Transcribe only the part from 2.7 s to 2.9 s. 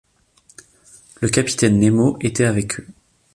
eux.